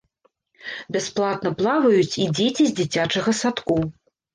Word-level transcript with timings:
Бясплатна 0.97 1.53
плаваюць 1.61 2.19
і 2.25 2.29
дзеці 2.35 2.63
з 2.73 2.77
дзіцячага 2.83 3.41
садку. 3.47 3.83